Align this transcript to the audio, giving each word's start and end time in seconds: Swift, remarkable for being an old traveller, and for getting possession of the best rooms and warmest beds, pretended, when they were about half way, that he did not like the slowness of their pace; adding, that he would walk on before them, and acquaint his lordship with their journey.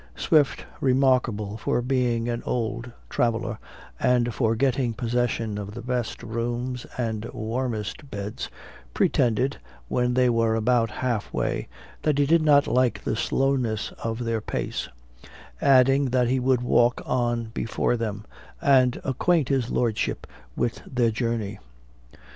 Swift, 0.15 0.65
remarkable 0.79 1.57
for 1.57 1.79
being 1.79 2.27
an 2.27 2.41
old 2.43 2.91
traveller, 3.07 3.59
and 3.99 4.33
for 4.33 4.55
getting 4.55 4.95
possession 4.95 5.59
of 5.59 5.75
the 5.75 5.81
best 5.83 6.23
rooms 6.23 6.87
and 6.97 7.25
warmest 7.25 8.09
beds, 8.09 8.49
pretended, 8.95 9.57
when 9.89 10.15
they 10.15 10.27
were 10.27 10.55
about 10.55 10.89
half 10.89 11.31
way, 11.31 11.67
that 12.01 12.17
he 12.17 12.25
did 12.25 12.41
not 12.41 12.65
like 12.65 13.03
the 13.03 13.15
slowness 13.15 13.91
of 14.03 14.23
their 14.25 14.41
pace; 14.41 14.89
adding, 15.61 16.05
that 16.05 16.27
he 16.27 16.39
would 16.39 16.61
walk 16.61 17.03
on 17.05 17.51
before 17.53 17.95
them, 17.95 18.25
and 18.59 18.99
acquaint 19.03 19.49
his 19.49 19.69
lordship 19.69 20.25
with 20.55 20.81
their 20.91 21.11
journey. 21.11 21.59